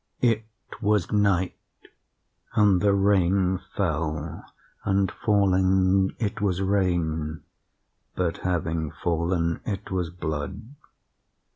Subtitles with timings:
[0.23, 0.41] "It
[0.81, 1.55] was night,
[2.55, 4.43] and the rain fell;
[4.83, 7.43] and falling, it was rain,
[8.15, 10.59] but, having fallen, it was blood.